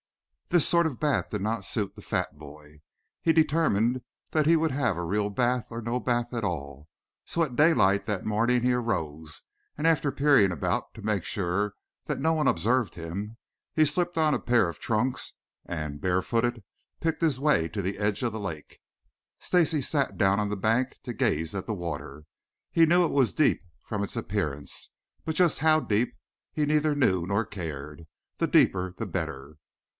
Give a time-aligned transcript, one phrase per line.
[0.49, 2.81] This sort of bath did not suit the fat boy.
[3.21, 6.89] He determined that he would have a real bath or no bath at all,
[7.23, 9.43] so at daylight that morning he arose,
[9.77, 11.75] and after peering about to make sure
[12.05, 13.37] that no one observed him,
[13.85, 15.33] slipped on a pair of trunks
[15.67, 16.63] and, barefooted,
[16.99, 18.79] picked his way to the edge of the lake.
[19.39, 22.25] Stacy sat down on the bank to gaze at the water.
[22.71, 24.89] He knew it was deep from its appearance,
[25.23, 26.13] but just how deep
[26.51, 28.07] he neither knew nor cared.
[28.39, 29.55] The deeper the better.